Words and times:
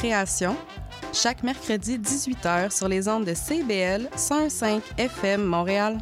création, 0.00 0.56
chaque 1.12 1.42
mercredi 1.42 1.98
18h 1.98 2.74
sur 2.74 2.88
les 2.88 3.06
ondes 3.06 3.26
de 3.26 3.34
CBL 3.34 4.08
105 4.16 4.82
FM 4.96 5.44
Montréal. 5.44 5.98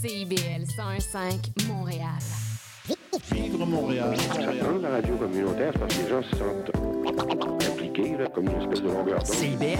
CIBL 0.00 0.64
105 0.74 1.50
Montréal. 1.68 2.08
Vivre 3.30 3.66
Montréal. 3.66 4.16
Dans 4.62 4.78
la 4.78 4.88
radio 4.88 5.14
communautaire, 5.16 5.74
parce 5.78 5.94
que 5.94 6.02
les 6.04 6.08
gens 6.08 6.22
se 6.22 6.36
sentent 6.36 7.68
impliqués, 7.70 8.16
là, 8.16 8.28
comme 8.34 8.46
une 8.46 8.62
espèce 8.62 8.80
de 8.80 8.88
longueur 8.88 9.18
d'onde. 9.18 9.26
CIBL, 9.26 9.76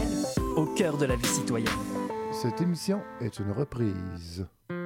au 0.56 0.66
cœur 0.74 0.98
de 0.98 1.06
la 1.06 1.16
vie 1.16 1.26
citoyenne. 1.26 1.97
Cette 2.40 2.60
émission 2.60 3.02
est 3.20 3.40
une 3.40 3.50
reprise. 3.50 4.46
Il 4.70 4.76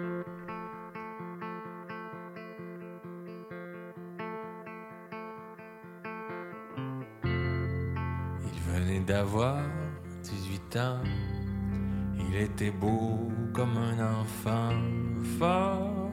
venait 8.71 9.01
d'avoir 9.01 9.63
18 10.23 10.77
ans. 10.79 11.03
Il 12.19 12.37
était 12.37 12.71
beau 12.71 13.31
comme 13.53 13.77
un 13.77 14.21
enfant, 14.23 14.73
fort 15.39 16.11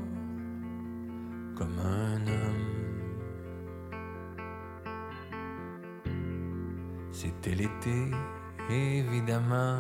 comme 1.56 1.80
un 1.80 2.28
homme. 2.28 2.68
C'était 7.14 7.56
l'été, 7.56 8.12
évidemment, 8.70 9.80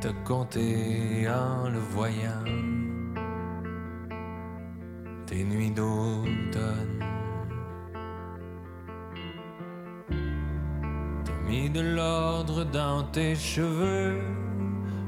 t'as 0.00 0.12
compté 0.24 1.26
en 1.28 1.68
le 1.68 1.78
voyant. 1.78 2.44
Tes 5.26 5.44
nuits 5.44 5.70
d'automne. 5.70 7.04
T'as 11.24 11.40
mis 11.48 11.70
de 11.70 11.80
l'ordre 11.80 12.64
dans 12.64 13.02
tes 13.04 13.34
cheveux, 13.34 14.20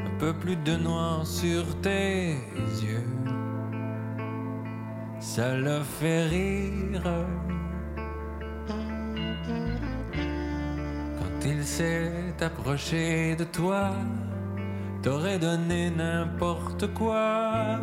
un 0.00 0.18
peu 0.18 0.32
plus 0.32 0.56
de 0.56 0.76
noir 0.76 1.26
sur 1.26 1.64
tes 1.80 2.36
yeux. 2.82 3.08
Ça 5.20 5.56
l'a 5.56 5.82
fait 5.82 6.26
rire. 6.26 7.02
Quand 11.18 11.46
il 11.46 11.64
s'est 11.64 12.34
approché 12.40 13.36
de 13.36 13.44
toi, 13.44 13.90
t'aurais 15.02 15.38
donné 15.38 15.90
n'importe 15.90 16.92
quoi 16.94 17.78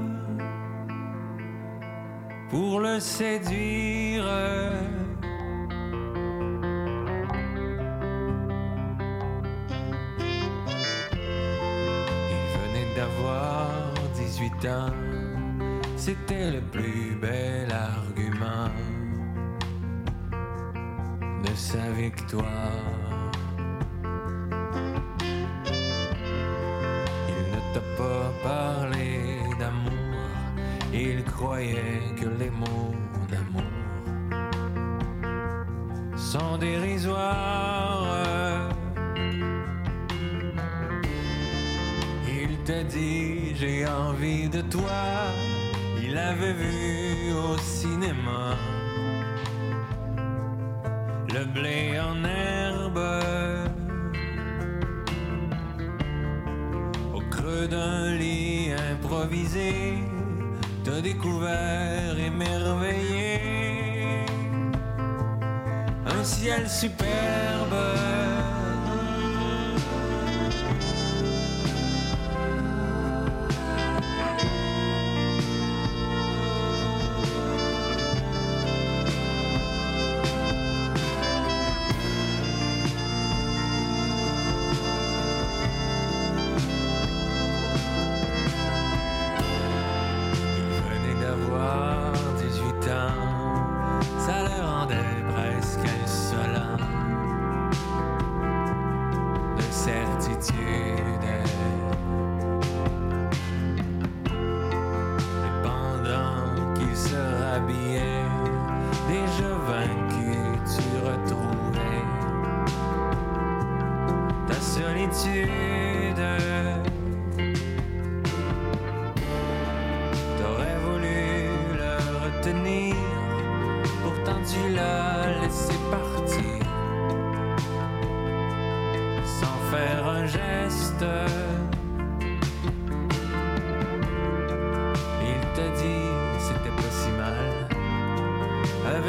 pour 2.50 2.80
le 2.80 3.00
séduire. 3.00 4.26
Il 12.30 12.44
venait 12.56 12.96
d'avoir 12.96 13.94
18 14.16 14.66
ans, 14.70 14.94
c'était 15.96 16.52
le 16.52 16.62
plus 16.62 17.18
bel 17.22 17.72
argument 17.72 18.70
de 21.44 21.56
sa 21.56 21.90
victoire. 21.92 23.25
T'a 27.76 27.82
pas 27.98 28.32
parlé 28.42 29.20
d'amour, 29.60 30.16
il 30.94 31.26
croyait 31.26 32.04
que 32.16 32.28
les 32.40 32.50
mots 32.50 32.96
d'amour 33.30 33.74
sont 36.16 36.58
dérisoires. 36.58 38.06
Il 42.40 42.52
t'a 42.64 42.84
dit 42.84 43.56
j'ai 43.60 43.86
envie 43.86 44.48
de 44.48 44.62
toi. 44.62 45.04
Il 46.02 46.18
avait 46.18 46.54
vu 46.54 47.34
au 47.34 47.58
cinéma 47.58 48.56
le 51.34 51.44
blé 51.44 52.00
en 52.00 52.24
herbe 52.24 52.55
improvisé. 59.56 60.04
T'as 60.84 61.02
découvert 61.02 62.18
émerveillé 62.20 63.40
un 66.06 66.24
ciel 66.24 66.70
superbe. 66.70 68.15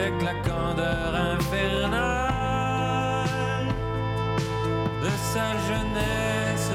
Avec 0.07 0.23
la 0.23 0.35
candeur 0.35 1.15
infernale 1.15 2.39
de 5.03 5.11
sa 5.33 5.53
jeunesse. 5.67 6.73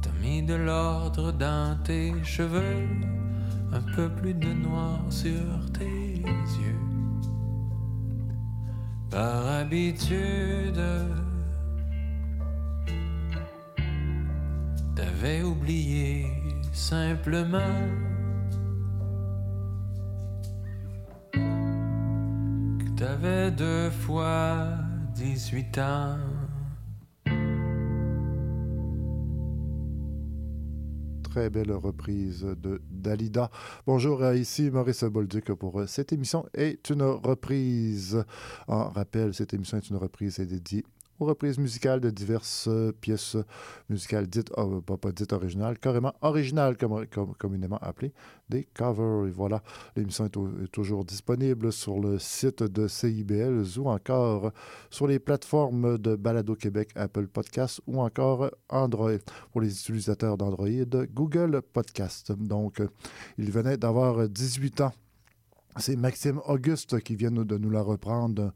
T'as 0.00 0.10
mis 0.22 0.42
de 0.42 0.54
l'ordre 0.54 1.32
dans 1.32 1.76
tes 1.84 2.14
cheveux, 2.24 2.88
un 3.72 3.82
peu 3.94 4.08
plus 4.08 4.34
de 4.34 4.52
noir 4.54 5.00
sur 5.10 5.70
tes 5.78 6.22
yeux. 6.62 6.80
Par 9.10 9.46
habitude, 9.46 10.80
t'avais 15.26 15.42
oublié 15.42 16.26
simplement 16.72 17.58
que 21.32 22.96
t'avais 22.96 23.50
deux 23.50 23.90
fois 23.90 24.68
18 25.16 25.78
ans. 25.78 26.18
Très 31.24 31.50
belle 31.50 31.72
reprise 31.72 32.42
de 32.42 32.80
Dalida. 32.88 33.50
Bonjour, 33.84 34.22
euh, 34.22 34.36
ici 34.36 34.70
Maurice 34.70 35.02
Bolduc 35.02 35.52
pour 35.54 35.80
euh, 35.80 35.86
cette 35.88 36.12
émission 36.12 36.46
est 36.54 36.88
une 36.88 37.02
reprise. 37.02 38.24
En 38.68 38.90
rappel, 38.90 39.34
cette 39.34 39.52
émission 39.54 39.76
est 39.76 39.90
une 39.90 39.96
reprise 39.96 40.38
et 40.38 40.46
dédiée 40.46 40.84
aux 41.18 41.24
reprises 41.26 41.58
musicales 41.58 42.00
de 42.00 42.10
diverses 42.10 42.66
euh, 42.68 42.92
pièces 42.92 43.36
musicales 43.88 44.26
dites, 44.26 44.50
euh, 44.58 44.80
pas, 44.80 44.96
pas 44.96 45.12
dites 45.12 45.32
originales, 45.32 45.78
carrément 45.78 46.14
originales, 46.20 46.76
comme, 46.76 47.06
comme- 47.06 47.34
communément 47.34 47.78
appelées, 47.78 48.12
des 48.48 48.64
covers. 48.64 49.26
Et 49.26 49.30
voilà, 49.30 49.62
l'émission 49.96 50.24
est, 50.26 50.36
est 50.64 50.68
toujours 50.72 51.04
disponible 51.04 51.72
sur 51.72 51.98
le 51.98 52.18
site 52.18 52.62
de 52.62 52.88
CIBL 52.88 53.64
ou 53.78 53.88
encore 53.88 54.52
sur 54.90 55.06
les 55.06 55.18
plateformes 55.18 55.98
de 55.98 56.16
Balado 56.16 56.54
Québec, 56.54 56.90
Apple 56.94 57.26
Podcasts 57.28 57.80
ou 57.86 58.00
encore 58.00 58.50
Android 58.68 59.18
pour 59.52 59.60
les 59.60 59.70
utilisateurs 59.72 60.36
d'Android, 60.36 60.68
Google 61.14 61.62
Podcast. 61.72 62.32
Donc, 62.32 62.82
il 63.38 63.50
venait 63.50 63.76
d'avoir 63.76 64.28
18 64.28 64.80
ans. 64.82 64.92
C'est 65.78 65.96
Maxime 65.96 66.40
Auguste 66.46 67.00
qui 67.00 67.16
vient 67.16 67.30
de 67.30 67.58
nous 67.58 67.70
la 67.70 67.82
reprendre 67.82 68.52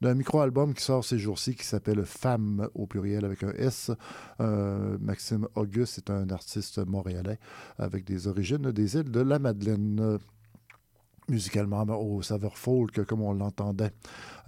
d'un- 0.00 0.14
micro-album 0.14 0.74
qui 0.74 0.82
sort 0.82 1.04
ces 1.04 1.18
jours-ci 1.18 1.54
qui 1.54 1.64
s'appelle 1.64 2.04
Femme 2.04 2.68
au 2.74 2.86
pluriel 2.86 3.24
avec 3.24 3.42
un 3.42 3.52
S. 3.52 3.90
Euh, 4.40 4.96
Maxime 5.00 5.46
Auguste 5.54 5.98
est 5.98 6.10
un 6.10 6.28
artiste 6.30 6.78
montréalais 6.86 7.38
avec 7.78 8.04
des 8.04 8.26
origines 8.26 8.70
des 8.72 8.96
îles 8.96 9.10
de 9.10 9.20
la 9.20 9.38
Madeleine. 9.38 10.18
Musicalement 11.30 11.82
au 11.84 12.20
saveur 12.22 12.58
folk 12.58 13.04
comme 13.06 13.22
on 13.22 13.32
l'entendait. 13.32 13.92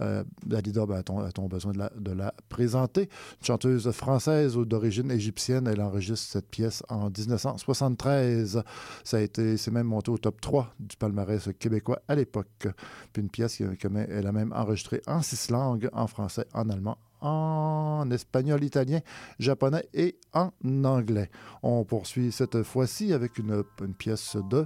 Euh, 0.01 0.23
Dalida, 0.45 0.83
a-t-on 0.83 1.47
besoin 1.47 1.71
de 1.73 2.11
la, 2.11 2.33
présenter? 2.49 3.03
Une 3.03 3.45
chanteuse 3.45 3.89
française 3.91 4.55
d'origine 4.57 5.09
égyptienne, 5.11 5.67
elle 5.67 5.81
enregistre 5.81 6.27
cette 6.31 6.49
pièce 6.49 6.83
en 6.89 7.09
1973. 7.09 8.63
Ça 9.03 9.17
a 9.17 9.19
été, 9.21 9.57
c'est 9.57 9.71
même 9.71 9.87
monté 9.87 10.11
au 10.11 10.17
top 10.17 10.41
3 10.41 10.73
du 10.79 10.97
palmarès 10.97 11.49
québécois 11.59 12.01
à 12.07 12.15
l'époque. 12.15 12.67
Puis 13.11 13.21
une 13.21 13.29
pièce 13.29 13.57
qui 13.57 13.63
a- 13.63 14.31
même 14.33 14.53
enregistré 14.53 15.01
en 15.07 15.21
six 15.21 15.49
langues, 15.51 15.89
en 15.93 16.07
français, 16.07 16.45
en 16.53 16.69
allemand, 16.69 16.97
en 17.21 18.09
espagnol, 18.11 18.63
italien, 18.63 18.99
japonais 19.39 19.87
et 19.93 20.15
en 20.33 20.49
anglais. 20.83 21.29
On 21.61 21.85
poursuit 21.85 22.31
cette 22.31 22.63
fois-ci 22.63 23.13
avec 23.13 23.37
une 23.37 23.63
pièce 23.97 24.35
de, 24.49 24.65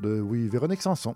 de, 0.00 0.20
oui, 0.20 0.48
Véronique 0.48 0.82
Sanson. 0.82 1.14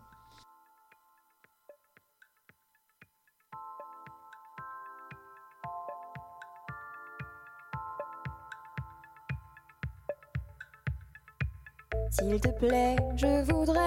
S'il 12.11 12.41
te 12.41 12.49
plaît, 12.49 12.97
je 13.17 13.53
voudrais 13.53 13.79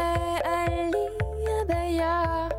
aller 0.43 1.09
à 1.61 1.65
Bahia. 1.65 2.49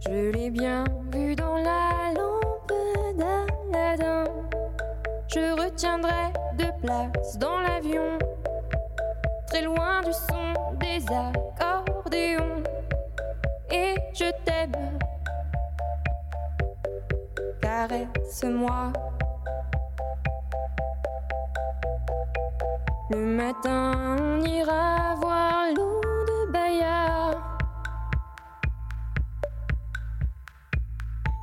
Je 0.00 0.30
l'ai 0.30 0.50
bien 0.50 0.84
vu 1.12 1.36
dans 1.36 1.56
la 1.56 1.90
d'Aladin. 2.14 2.39
Je 5.32 5.52
retiendrai 5.62 6.32
deux 6.54 6.72
places 6.82 7.38
dans 7.38 7.60
l'avion, 7.60 8.18
très 9.46 9.62
loin 9.62 10.00
du 10.02 10.12
son 10.12 10.74
des 10.74 11.04
accordéons. 11.06 12.64
Et 13.70 13.94
je 14.12 14.24
t'aime, 14.44 14.98
caresse-moi. 17.62 18.92
Le 23.10 23.24
matin, 23.26 24.16
on 24.18 24.44
ira 24.44 25.14
voir 25.14 25.66
l'eau 25.76 26.00
de 26.26 26.50
Bahia. 26.50 27.30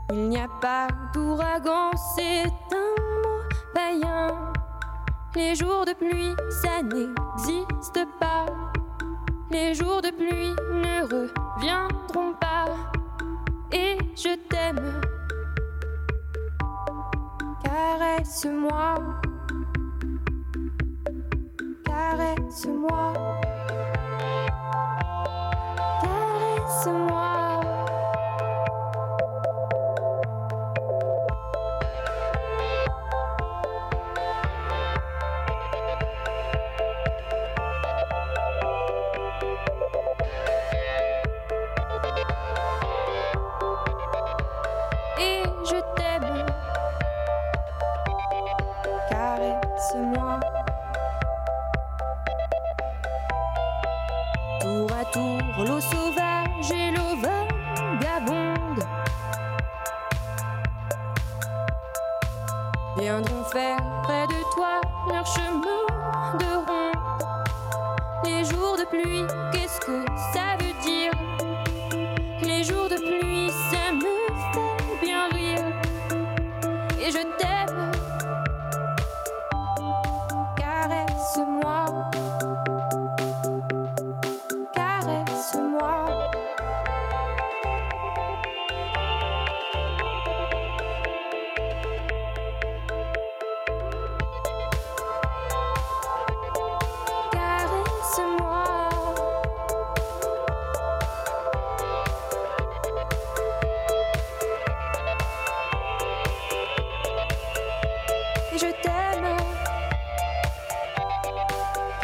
Il 0.10 0.28
n'y 0.28 0.38
a 0.38 0.48
pas 0.60 0.88
d'ouragan, 1.13 1.92
c'est 2.16 2.44
un 2.44 3.06
Les 5.35 5.53
jours 5.53 5.85
de 5.85 5.94
pluie, 5.94 6.35
ça 6.50 6.81
n'existe 6.81 8.07
pas. 8.19 8.47
Les 9.51 9.75
jours 9.75 10.01
de 10.01 10.09
pluie 10.09 10.56
ne 10.71 11.03
reviendront 11.03 12.33
pas. 12.33 12.65
Et 13.71 13.97
je 14.15 14.35
t'aime. 14.50 15.01
Caresse-moi. 17.63 18.95
Caresse-moi. 21.85 23.46
Caresse-moi. 49.09 50.39
Tour 54.59 54.92
à 55.00 55.06
tour, 55.06 55.65
l'eau 55.65 55.80
sauvage 55.80 56.71
et 56.71 56.92
l'eau 56.92 57.15
vagabonde 57.21 58.83
viendront 62.98 63.44
faire 63.45 63.80
près 64.04 64.27
de 64.27 64.39
toi 64.54 64.81
leur 65.10 65.25
chemin 65.25 65.81
de 66.39 66.51
ronde. 66.68 66.98
Les 68.25 68.44
jours 68.44 68.75
de 68.77 68.86
pluie, 68.86 69.25
qu'est-ce 69.51 69.80
que 69.80 70.06
ça 70.33 70.57
veut 70.60 70.75
dire? 70.81 71.12
Les 72.42 72.63
jours 72.63 72.89
de 72.89 72.95
pluie, 72.95 73.51
ça 73.71 73.76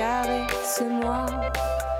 Caresse-moi. 0.03 1.92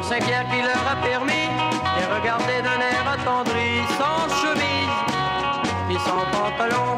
Jean 0.00 0.08
Saint-Pierre 0.08 0.46
qui 0.50 0.62
leur 0.62 0.86
a 0.90 0.96
permis 1.02 1.48
de 1.98 2.14
regarder 2.14 2.62
d'un 2.62 2.80
air 2.80 3.04
attendri, 3.06 3.82
sans 3.98 4.22
chemise 4.42 4.96
et 5.90 5.98
sans 5.98 6.24
pantalon. 6.32 6.96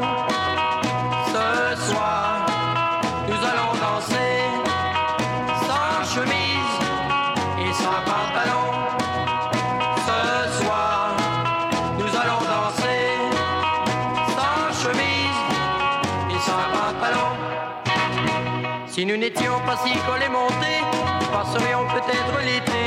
Ce 1.27 1.91
soir, 1.91 2.45
nous 3.27 3.41
allons 3.51 3.73
danser 3.85 4.35
sans 5.67 6.15
chemise 6.15 6.79
et 7.59 7.73
sans 7.73 7.99
pantalon. 8.09 8.67
Ce 10.07 10.63
soir, 10.63 11.09
nous 11.99 12.15
allons 12.21 12.41
danser 12.55 13.03
sans 14.37 14.81
chemise 14.81 15.39
et 16.29 16.39
sans 16.39 16.65
pantalon. 16.77 17.29
Si 18.87 19.05
nous 19.05 19.17
n'étions 19.17 19.59
pas 19.65 19.75
si 19.83 19.91
collés 20.07 20.29
montés, 20.29 20.79
passerions 21.33 21.85
peut-être 21.87 22.39
l'été 22.45 22.82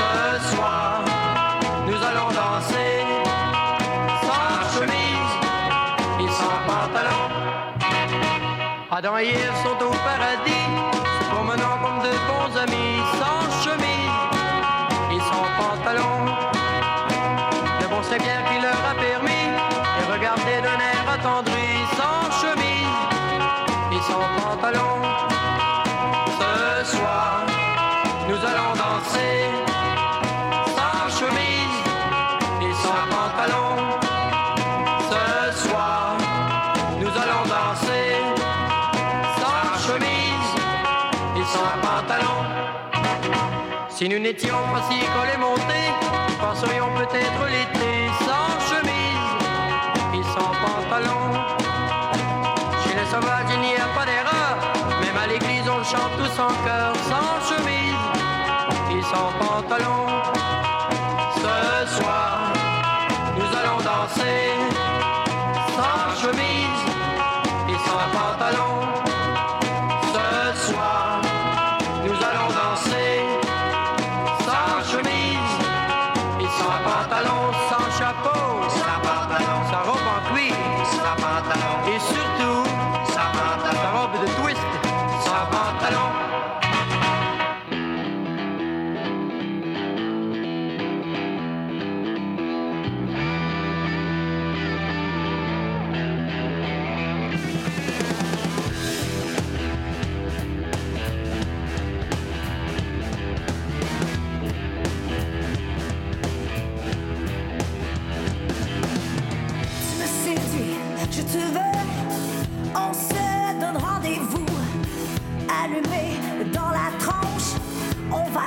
Ce 0.00 0.12
soir 0.50 1.02
nous 1.86 2.00
allons 2.08 2.30
danser. 2.40 2.92
Sans 4.26 4.60
chemise 4.74 5.34
et 6.20 6.30
sans 6.38 6.58
pantalon. 6.66 7.22
Adam 8.90 9.16
et 9.18 9.26
Yves 9.28 9.58
sont 9.64 9.78
au 9.86 9.87
Si 44.08 44.14
nous 44.14 44.20
n'étions 44.20 44.56
pas 44.72 44.80
si 44.88 44.98
collés 45.00 45.36
montés, 45.38 45.92
passerions 46.40 46.88
peut-être 46.96 47.44
l'été 47.44 48.08
sans 48.24 48.58
chemise 48.70 49.34
et 50.14 50.22
sans 50.32 50.50
pantalon. 50.64 51.44
Chez 52.84 52.94
les 52.94 53.04
sauvages, 53.04 53.50
il 53.52 53.60
n'y 53.60 53.76
a 53.76 53.88
pas 53.94 54.06
d'erreur, 54.06 54.72
même 55.02 55.16
à 55.22 55.26
l'église, 55.26 55.68
on 55.68 55.76
le 55.76 55.84
chante 55.84 56.16
tous 56.16 56.40
en 56.40 56.48
cœur, 56.64 56.94
sans 57.06 57.54
chemise 57.54 58.96
et 58.96 59.02
sans 59.02 59.30
pantalon. 59.32 59.47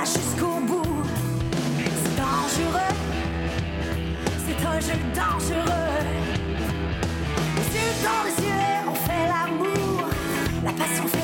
jusqu'au 0.04 0.60
bout. 0.66 1.02
C'est 2.02 2.16
dangereux, 2.16 2.94
c'est 4.46 4.66
un 4.66 4.80
jeu 4.80 4.98
dangereux. 5.14 5.62
Les 7.56 7.92
dans 8.02 8.22
les 8.26 8.36
yeux, 8.44 8.76
on 8.88 8.94
fait 8.94 9.26
l'amour, 9.28 10.08
la 10.64 10.72
passion 10.72 11.06
fait 11.06 11.21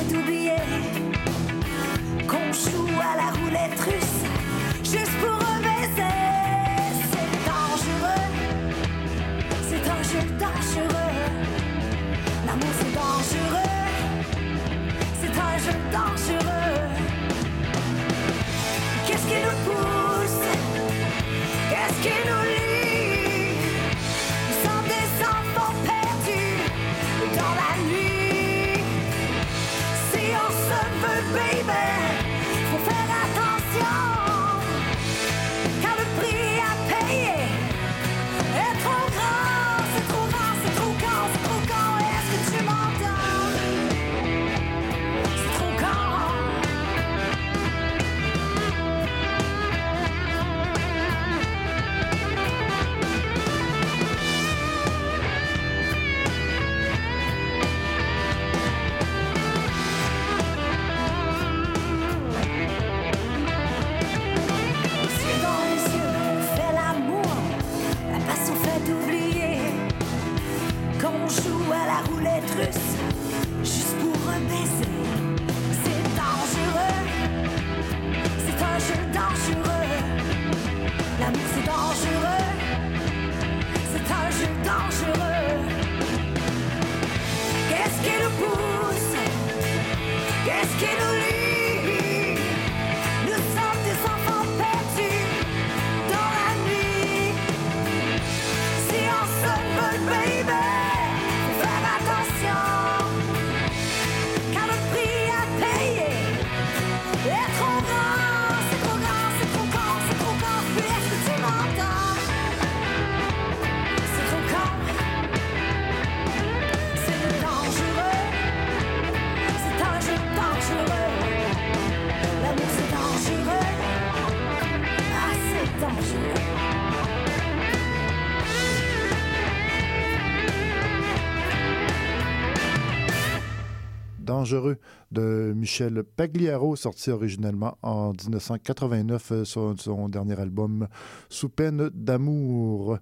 de 135.11 135.53
Michel 135.55 136.05
Pagliaro, 136.05 136.77
sorti 136.77 137.11
originellement 137.11 137.77
en 137.83 138.13
1989 138.13 139.33
euh, 139.33 139.45
sur 139.45 139.75
son 139.79 140.09
dernier 140.09 140.39
album 140.39 140.89
Sous 141.29 141.49
peine 141.49 141.91
d'amour. 141.93 142.99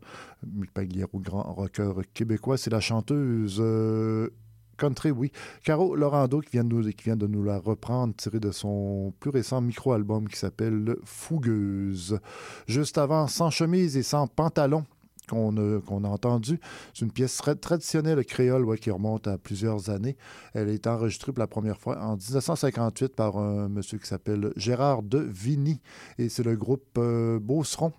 Pagliaro, 0.74 1.18
grand 1.20 1.42
rocker 1.42 1.92
québécois, 2.14 2.56
c'est 2.56 2.70
la 2.70 2.80
chanteuse 2.80 3.58
euh, 3.60 4.30
country, 4.76 5.10
oui. 5.10 5.32
Caro 5.64 5.96
Lorando 5.96 6.40
qui 6.40 6.50
vient, 6.52 6.64
de 6.64 6.74
nous, 6.74 6.82
qui 6.90 7.04
vient 7.04 7.16
de 7.16 7.26
nous 7.26 7.42
la 7.42 7.58
reprendre, 7.58 8.14
tirée 8.14 8.40
de 8.40 8.50
son 8.50 9.12
plus 9.20 9.30
récent 9.30 9.60
micro-album 9.60 10.28
qui 10.28 10.38
s'appelle 10.38 10.96
Fougueuse. 11.04 12.18
Juste 12.66 12.98
avant, 12.98 13.26
Sans 13.26 13.50
chemise 13.50 13.96
et 13.96 14.02
sans 14.02 14.26
pantalon 14.26 14.84
qu'on 15.28 15.56
a, 15.56 16.08
entendu. 16.08 16.60
C'est 16.94 17.04
une 17.04 17.12
pièce 17.12 17.40
traditionnelle 17.60 18.24
créole 18.24 18.78
qui 18.78 18.90
remonte 18.90 19.26
à 19.26 19.38
plusieurs 19.38 19.90
années. 19.90 20.16
Elle 20.54 20.68
été 20.68 20.88
enregistrée 20.88 21.32
pour 21.32 21.40
la 21.40 21.46
première 21.46 21.78
fois 21.78 21.98
en 22.00 22.16
1958 22.16 23.14
par 23.14 23.36
un 23.38 23.68
monsieur 23.68 23.98
qui 23.98 24.06
s'appelle 24.06 24.52
Gérard 24.56 25.02
de 25.02 25.18
Vigny. 25.18 25.80
Et 26.18 26.28
c'est 26.28 26.44
le 26.44 26.56
groupe 26.56 26.86
euh, 26.98 27.38
Beauceron 27.40 27.92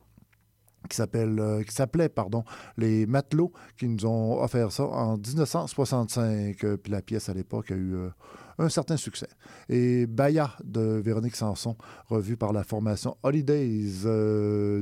qui 0.88 1.02
euh, 1.02 1.64
s'appelait 1.70 2.12
les 2.78 3.06
matelots 3.06 3.52
qui 3.78 3.88
nous 3.88 4.06
ont 4.06 4.42
offert 4.42 4.72
ça 4.72 4.86
en 4.86 5.18
1965 5.18 6.64
euh, 6.64 6.78
puis 6.78 6.92
la 6.92 7.02
pièce 7.02 7.30
à 7.30 7.34
l'époque 7.34 7.72
a 7.72 7.76
eu 7.76 7.96
euh, 7.96 8.10
un 8.58 8.70
certain 8.70 8.98
succès. 8.98 9.28
Et 9.70 10.08
Baya 10.08 10.52
de 10.64 11.02
Véronique 11.04 11.36
Sanson 11.36 11.76
revu 12.08 12.38
par 12.38 12.54
la 12.54 12.64
formation 12.64 13.18
Holidays 13.24 14.04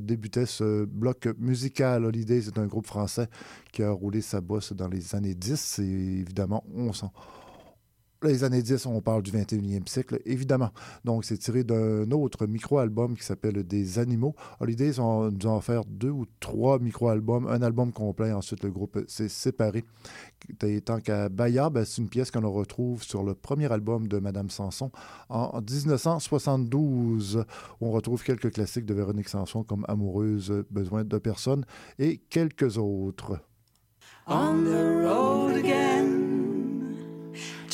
débutait 0.02 0.46
ce 0.46 0.86
bloc 0.86 1.28
musical. 1.38 2.06
Holidays 2.06 2.48
est 2.48 2.58
un 2.58 2.68
groupe 2.68 2.88
français 2.88 3.28
qui 3.72 3.84
a 3.84 3.92
roulé 3.92 4.22
sa 4.22 4.42
bosse 4.42 4.74
dans 4.74 4.88
les 4.88 5.16
années 5.16 5.36
10 5.36 5.80
et 5.80 5.84
évidemment 5.84 6.64
on 6.74 6.94
s'en 6.94 7.12
les 8.26 8.44
années 8.44 8.62
10, 8.62 8.86
on 8.88 9.02
parle 9.02 9.24
du 9.24 9.32
21e 9.32 9.88
siècle, 9.88 10.20
évidemment. 10.26 10.72
Donc, 11.04 11.26
c'est 11.26 11.38
tiré 11.38 11.64
d'un 11.64 12.10
autre 12.12 12.46
micro-album 12.48 13.16
qui 13.16 13.24
s'appelle 13.24 13.64
Des 13.64 14.00
Animaux. 14.00 14.36
Holidays 14.60 14.94
nous 14.98 15.48
ont 15.48 15.58
offert 15.58 15.86
deux 15.86 16.10
ou 16.10 16.26
trois 16.40 16.80
micro-albums, 16.80 17.48
un 17.48 17.62
album 17.62 17.92
complet. 17.92 18.32
Ensuite, 18.32 18.64
le 18.64 18.72
groupe 18.72 19.04
s'est 19.08 19.30
séparé. 19.30 19.86
Tant 20.86 21.00
qu'à 21.00 21.30
ben, 21.30 21.86
c'est 21.86 22.02
une 22.02 22.10
pièce 22.10 22.32
qu'on 22.32 22.50
retrouve 22.52 23.04
sur 23.04 23.24
le 23.24 23.34
premier 23.34 23.72
album 23.72 24.08
de 24.08 24.20
Madame 24.20 24.50
Sanson 24.50 24.92
en 25.30 25.62
1972. 25.62 27.46
On 27.82 27.92
retrouve 27.92 28.24
quelques 28.24 28.52
classiques 28.54 28.86
de 28.86 28.94
Véronique 28.94 29.30
Sanson 29.30 29.64
comme 29.64 29.86
Amoureuse, 29.88 30.64
Besoin 30.70 31.04
de 31.04 31.18
personne 31.18 31.66
et 32.00 32.18
quelques 32.30 32.78
autres. 32.78 33.40
On 34.28 34.64
the 34.64 35.04
road 35.04 35.56
again. 35.56 36.05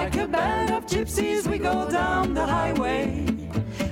Like 0.00 0.16
a 0.16 0.26
band 0.26 0.70
of 0.70 0.86
gypsies, 0.86 1.46
we 1.46 1.58
go 1.58 1.86
down 1.90 2.32
the 2.32 2.46
highway. 2.46 3.26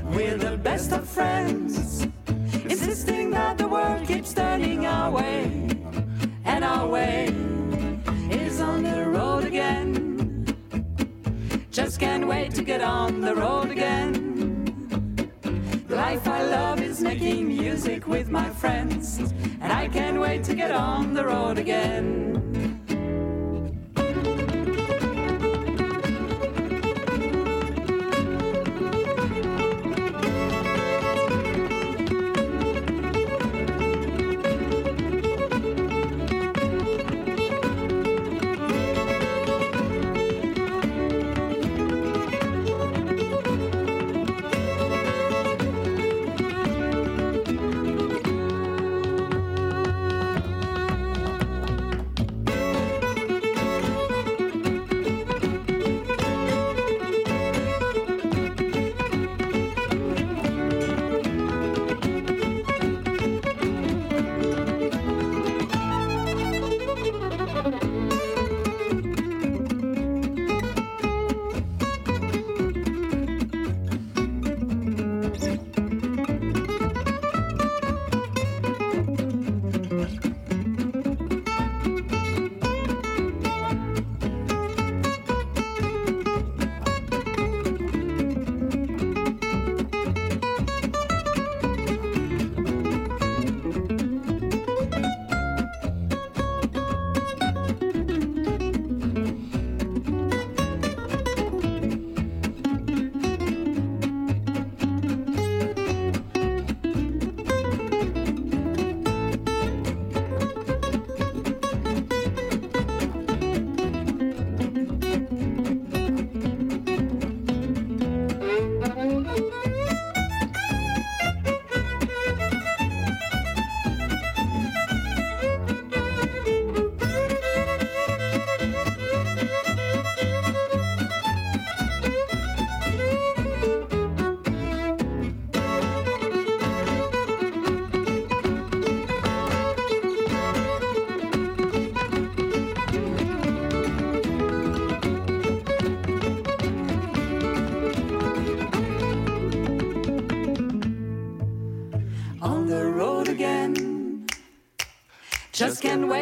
We're 0.05 0.39
the 0.39 0.57
best 0.57 0.91
of 0.91 1.07
friends, 1.07 2.07
insisting 2.65 3.31
that 3.33 3.59
the 3.59 3.69
world 3.69 4.07
keeps 4.09 4.33
turning 4.33 4.87
our 4.87 5.11
way. 5.11 5.69
And 6.47 6.65
our 6.65 6.89
way 6.89 7.27
is 8.31 8.59
on 8.59 8.85
the 8.85 9.05
road 9.05 9.45
again. 9.45 10.47
Just 11.71 12.01
can't 12.01 12.27
wait 12.27 12.55
to 12.55 12.63
get 12.63 12.81
on 12.81 13.21
the 13.21 13.35
road 13.35 13.71
again. 13.71 14.65
The 15.89 15.95
life 15.95 16.27
I 16.27 16.43
love 16.43 16.81
is 16.81 17.03
making 17.03 17.49
music 17.49 18.09
with 18.09 18.31
my 18.31 18.49
friends, 18.49 19.19
and 19.61 19.71
I 19.71 19.89
can't 19.89 20.19
wait 20.19 20.43
to 20.45 20.55
get 20.55 20.71
on 20.71 21.13
the 21.13 21.27
road 21.27 21.59
again. 21.59 22.48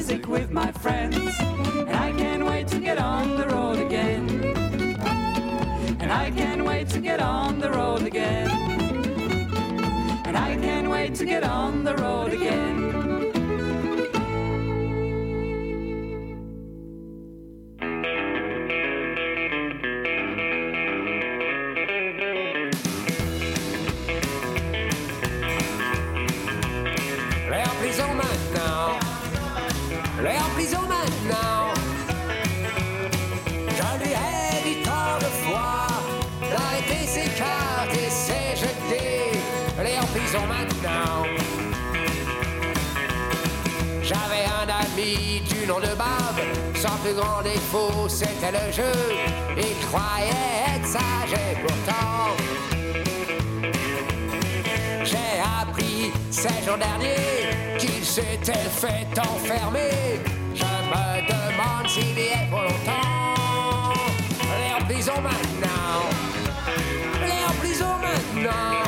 music 0.00 0.28
with 0.28 0.50
my 0.50 0.72
friends. 0.72 1.18
And 1.88 1.94
I 1.94 2.10
can't 2.12 2.46
wait 2.46 2.66
to 2.68 2.80
get 2.80 2.96
on 2.96 3.36
the 3.36 3.46
road 3.48 3.78
again. 3.78 4.24
And 6.00 6.10
I 6.10 6.30
can't 6.30 6.64
wait 6.64 6.88
to 6.94 7.00
get 7.00 7.20
on 7.20 7.58
the 7.60 7.70
road 7.70 8.04
again. 8.04 8.48
And 10.24 10.38
I 10.38 10.56
can't 10.56 10.88
wait 10.88 11.14
to 11.16 11.26
get 11.26 11.44
on 11.44 11.84
the 11.84 11.94
road 11.96 12.32
again. 12.32 13.09
De 45.78 45.94
Bob. 45.94 46.36
Son 46.74 46.96
plus 47.02 47.14
grand 47.14 47.42
défaut, 47.42 48.08
c'était 48.08 48.50
le 48.50 48.72
jeu. 48.72 48.92
Il 49.56 49.86
croyait 49.86 50.74
être 50.74 50.86
sage 50.86 51.32
et 51.32 51.54
pourtant. 51.60 52.34
J'ai 55.04 55.40
appris 55.62 56.12
ces 56.30 56.64
jours 56.64 56.78
derniers 56.78 57.78
qu'il 57.78 58.04
s'était 58.04 58.68
fait 58.68 59.06
enfermer. 59.20 60.18
Je 60.54 60.64
me 60.64 61.20
demande 61.28 61.88
s'il 61.88 62.18
y 62.18 62.28
est 62.28 62.50
pour 62.50 62.62
longtemps. 62.62 63.94
Est 64.42 64.82
en 64.82 64.84
prison 64.86 65.20
maintenant. 65.22 66.08
Est 67.22 67.44
en 67.48 67.54
prison 67.60 67.94
maintenant. 68.02 68.79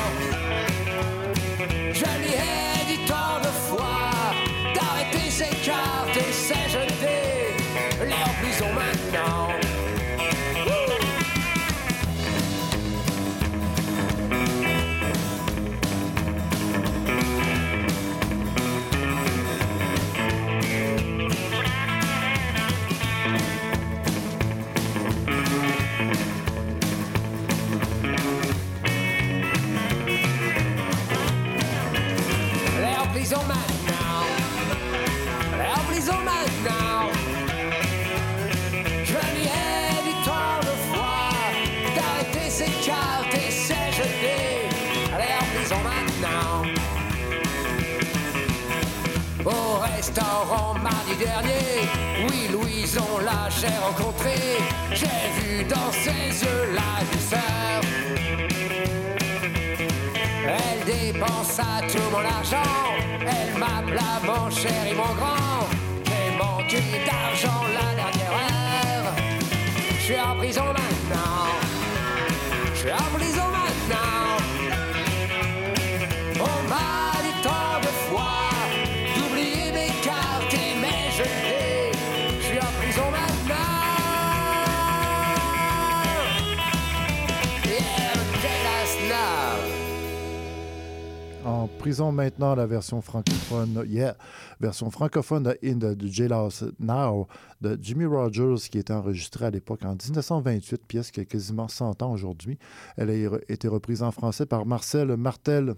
En 91.83 91.91
prison 91.91 92.13
maintenant, 92.13 92.55
la 92.55 92.65
version 92.65 93.01
francophone, 93.01 93.83
yeah, 93.89 94.15
version 94.61 94.89
francophone 94.89 95.43
de 95.43 95.59
In 95.65 95.79
the, 95.79 96.01
Jailhouse 96.05 96.63
Now 96.79 97.27
de 97.59 97.77
Jimmy 97.81 98.05
Rogers 98.05 98.69
qui 98.71 98.77
était 98.77 98.93
enregistrée 98.93 99.47
à 99.47 99.49
l'époque 99.49 99.83
en 99.83 99.89
1928, 99.89 100.87
pièce 100.87 101.11
qui 101.11 101.19
a 101.19 101.25
quasiment 101.25 101.67
100 101.67 102.01
ans 102.01 102.13
aujourd'hui. 102.13 102.57
Elle 102.95 103.09
a 103.09 103.37
été 103.49 103.67
reprise 103.67 104.01
en 104.01 104.11
français 104.11 104.45
par 104.45 104.65
Marcel 104.65 105.17
Martel 105.17 105.75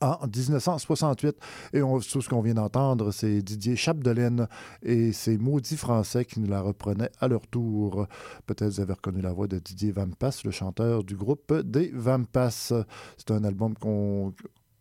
en 0.00 0.26
1968. 0.26 1.36
Et 1.74 1.80
tout 1.80 2.22
ce 2.22 2.28
qu'on 2.28 2.40
vient 2.40 2.54
d'entendre, 2.54 3.10
c'est 3.10 3.42
Didier 3.42 3.76
Chapdelaine 3.76 4.48
et 4.82 5.12
ses 5.12 5.36
maudits 5.36 5.76
français 5.76 6.24
qui 6.24 6.40
nous 6.40 6.48
la 6.48 6.62
reprenaient 6.62 7.10
à 7.20 7.28
leur 7.28 7.46
tour. 7.46 8.06
Peut-être 8.46 8.70
vous 8.70 8.80
avez 8.80 8.94
reconnu 8.94 9.20
la 9.20 9.32
voix 9.32 9.46
de 9.46 9.58
Didier 9.58 9.92
Vampas, 9.92 10.40
le 10.44 10.50
chanteur 10.50 11.04
du 11.04 11.16
groupe 11.16 11.52
des 11.52 11.90
Vampas. 11.92 12.72
C'est 13.18 13.30
un 13.30 13.44
album 13.44 13.74
qu'on 13.74 14.32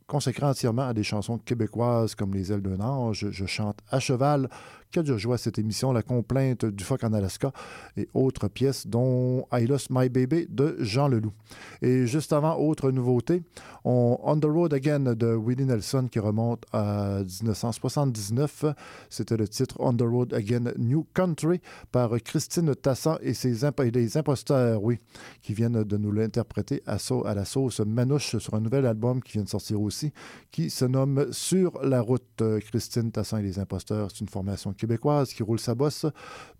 consacré 0.08 0.46
entièrement 0.46 0.88
à 0.88 0.94
des 0.94 1.04
chansons 1.04 1.38
québécoises 1.38 2.16
comme 2.16 2.34
Les 2.34 2.52
ailes 2.52 2.62
d'un 2.62 2.80
ange, 2.80 3.28
Je 3.30 3.46
chante 3.46 3.80
à 3.90 4.00
cheval, 4.00 4.50
Quelle 4.90 5.04
de 5.04 5.18
joie 5.18 5.38
cette 5.38 5.60
émission, 5.60 5.92
La 5.92 6.02
complainte 6.02 6.66
du 6.66 6.84
phoque 6.84 7.04
en 7.04 7.12
Alaska 7.12 7.52
et 7.98 8.08
autres 8.14 8.48
pièces 8.48 8.88
dont 8.88 9.46
I 9.52 9.68
Lost 9.68 9.88
My 9.92 10.08
Baby 10.08 10.48
de 10.50 10.78
Jean 10.80 11.10
Leloup. 11.10 11.34
Et 11.82 12.08
juste 12.08 12.32
avant, 12.32 12.56
autre 12.58 12.90
nouveauté, 12.92 13.44
on, 13.84 14.18
On 14.24 14.40
the 14.40 14.46
Road 14.46 14.74
Again 14.74 15.14
de 15.14 15.36
Willie 15.36 15.66
Nelson 15.66 16.08
qui 16.10 16.20
remonte 16.20 16.64
à 16.72 17.20
1979. 17.42 18.66
C'était 19.10 19.36
le 19.38 19.48
titre 19.48 19.76
On 19.80 19.94
the 19.94 20.02
Road 20.04 20.34
Again 20.34 20.72
New 20.78 21.06
Country 21.14 21.60
par 21.92 22.12
Christine 22.24 22.74
Tassan 22.74 23.18
et 23.22 23.34
ses 23.34 23.66
imp 23.66 23.80
les 23.94 24.18
imposteurs, 24.18 24.82
oui, 24.82 25.00
qui 25.42 25.54
viennent 25.54 25.84
de 25.84 25.98
nous 25.98 26.12
l'interpréter 26.12 26.82
à, 26.86 26.98
sau- 26.98 27.26
à 27.28 27.36
la 27.36 27.46
sauce 27.46 27.82
manouche 27.82 28.38
sur 28.38 28.54
un 28.54 28.62
nouvel 28.62 28.86
album 28.86 29.22
qui 29.22 29.34
vient 29.34 29.44
de 29.44 29.50
sortir 29.50 29.82
aussi, 29.82 30.12
qui 30.52 30.70
se 30.70 30.86
nomme 30.86 31.28
Sur 31.32 31.80
la 31.84 32.02
route. 32.02 32.24
Christine 32.68 33.12
Tassan 33.12 33.40
et 33.40 33.44
les 33.44 33.60
imposteurs, 33.60 34.10
c'est 34.12 34.22
une 34.22 34.30
formation 34.30 34.74
québécoise 34.78 35.34
qui 35.34 35.44
roule 35.44 35.60
sa 35.60 35.76
bosse 35.76 36.06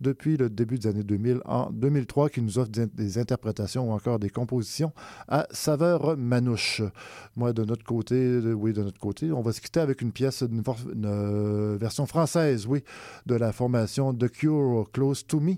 depuis 0.00 0.36
le 0.36 0.50
début 0.50 0.78
des 0.78 0.88
années 0.88 1.02
2000 1.02 1.40
en 1.44 1.70
2003, 1.70 2.28
qui 2.30 2.42
nous 2.42 2.58
offre 2.58 2.70
des, 2.70 3.18
interprétations 3.18 3.90
ou 3.90 3.92
encore 3.92 4.18
des 4.18 4.30
compositions 4.30 4.92
à 5.28 5.46
saveur 5.50 6.16
manouche. 6.16 6.82
Moi, 7.36 7.52
de 7.52 7.64
notre 7.64 7.84
côté, 7.84 8.38
oui, 8.38 8.72
de 8.72 8.82
notre 8.82 9.00
côté, 9.00 9.32
on 9.32 9.40
va 9.40 9.52
se 9.52 9.60
quitter 9.60 9.80
avec 9.80 10.02
une 10.02 10.12
pièce, 10.12 10.42
une, 10.42 10.62
euh, 11.04 11.76
version 11.80 12.06
française, 12.06 12.66
oui, 12.66 12.82
de 13.26 13.34
la 13.34 13.52
formation 13.52 14.12
The 14.12 14.28
Cure 14.28 14.86
Close 14.92 15.26
to 15.26 15.40
Me, 15.40 15.54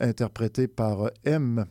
interprétée 0.00 0.68
par 0.68 1.06
euh, 1.06 1.10
M 1.24 1.66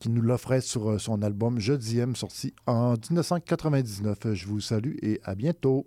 qui 0.00 0.10
nous 0.10 0.22
l'offrait 0.22 0.60
sur 0.60 0.90
euh, 0.90 0.98
son 0.98 1.22
album 1.22 1.58
Jeudi 1.60 1.98
M, 1.98 2.16
sorti 2.16 2.52
en 2.66 2.94
1999. 3.10 4.34
Je 4.34 4.46
vous 4.46 4.60
salue 4.60 4.96
et 5.02 5.20
à 5.24 5.34
bientôt. 5.34 5.84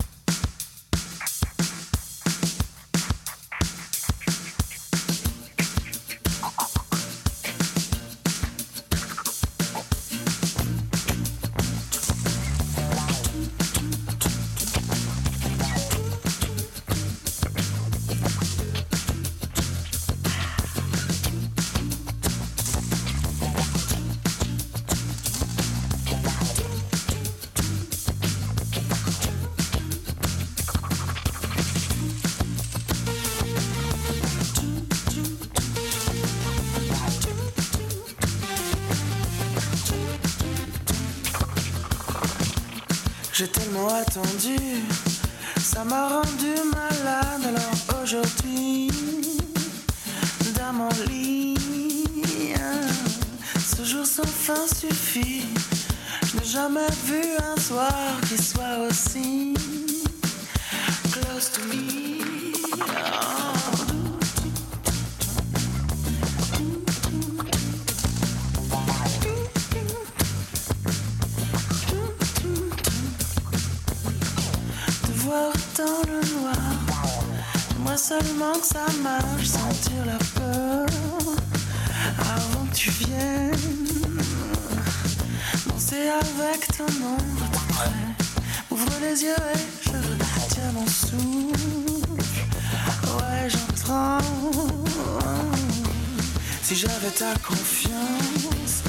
J'ai 43.38 43.48
tellement 43.50 43.90
attendu, 43.90 44.58
ça 45.62 45.84
m'a 45.84 46.08
rendu 46.10 46.56
malade. 46.74 47.44
Alors 47.46 48.02
aujourd'hui, 48.02 48.90
dans 50.56 50.74
mon 50.74 50.90
lit, 51.08 51.56
ce 53.60 53.84
jour 53.84 54.08
sans 54.08 54.26
fin 54.26 54.66
suffit. 54.66 55.46
Je 56.26 56.38
n'ai 56.40 56.46
jamais 56.46 56.90
vu 57.06 57.22
un 57.38 57.62
soir 57.62 57.94
qui 58.28 58.42
soit 58.42 58.80
aussi 58.90 59.47
dans 75.78 76.02
le 76.08 76.20
noir, 76.40 76.56
moi 77.80 77.98
seulement 77.98 78.54
que 78.54 78.66
ça 78.66 78.86
marche, 79.04 79.46
sentir 79.46 80.06
la 80.06 80.18
peur 80.40 80.86
avant 82.20 82.66
que 82.66 82.76
tu 82.76 82.90
viennes. 82.90 83.52
Danser 85.68 86.10
avec 86.10 86.68
ton 86.76 86.86
ombre. 86.86 87.46
Ouvre 88.72 88.92
les 89.02 89.22
yeux 89.24 89.44
et 89.54 89.60
je 89.84 89.92
tiens 90.50 90.72
mon 90.74 90.88
souffle. 90.88 92.48
Ouais, 93.18 93.48
j'entends. 93.48 94.18
Si 96.64 96.76
j'avais 96.76 97.12
ta 97.12 97.34
confiance, 97.48 98.82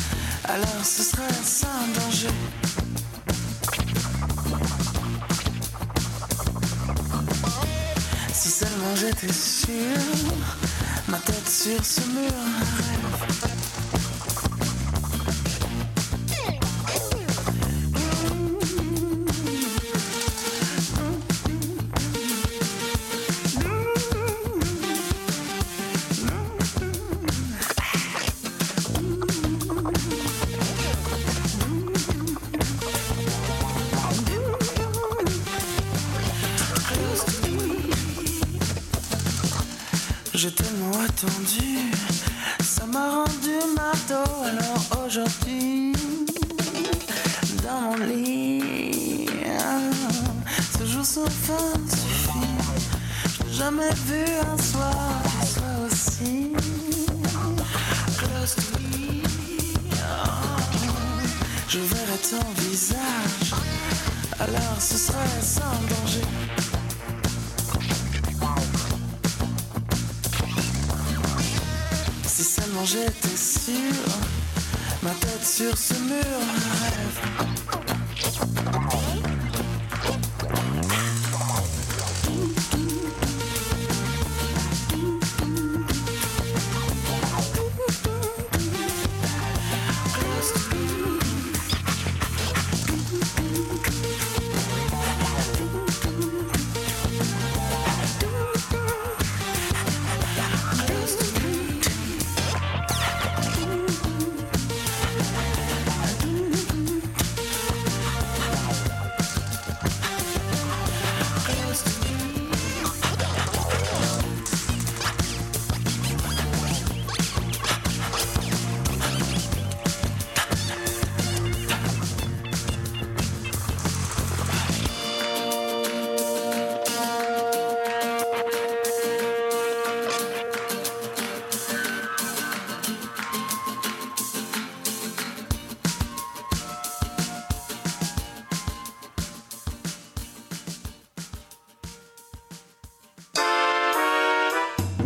alors 0.44 0.84
ce 0.84 1.02
serait 1.02 1.42
sans 1.44 1.86
danger. 2.00 2.28
J'étais 8.94 9.32
sûr, 9.32 9.72
ma 11.08 11.18
tête 11.18 11.48
sur 11.48 11.84
ce 11.84 12.00
mur, 12.00 12.32
j'étais 72.90 73.36
sûr, 73.36 73.74
ma 75.02 75.10
tête 75.10 75.44
sur 75.44 75.76
ce 75.76 75.94
mur, 75.94 76.57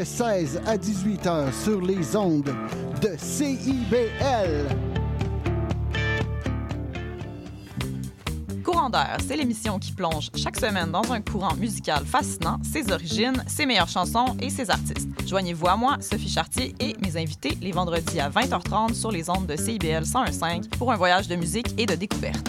de 0.00 0.04
16 0.04 0.62
à 0.66 0.78
18 0.78 1.26
heures 1.26 1.52
sur 1.52 1.78
les 1.82 2.16
ondes 2.16 2.54
de 3.02 3.10
CIBL. 3.18 4.66
Courant 8.64 8.88
d'air, 8.88 9.18
c'est 9.28 9.36
l'émission 9.36 9.78
qui 9.78 9.92
plonge 9.92 10.30
chaque 10.34 10.58
semaine 10.58 10.90
dans 10.90 11.12
un 11.12 11.20
courant 11.20 11.54
musical 11.54 12.06
fascinant, 12.06 12.58
ses 12.62 12.90
origines, 12.90 13.44
ses 13.46 13.66
meilleures 13.66 13.88
chansons 13.90 14.36
et 14.40 14.48
ses 14.48 14.70
artistes. 14.70 15.10
Joignez-vous 15.26 15.66
à 15.66 15.76
moi, 15.76 15.98
Sophie 16.00 16.30
Chartier 16.30 16.74
et 16.80 16.96
mes 17.02 17.18
invités 17.18 17.58
les 17.60 17.72
vendredis 17.72 18.20
à 18.20 18.30
20h30 18.30 18.94
sur 18.94 19.10
les 19.10 19.28
ondes 19.28 19.46
de 19.46 19.56
CIBL 19.56 20.04
101.5 20.04 20.70
pour 20.78 20.92
un 20.92 20.96
voyage 20.96 21.28
de 21.28 21.36
musique 21.36 21.78
et 21.78 21.84
de 21.84 21.94
découverte. 21.94 22.48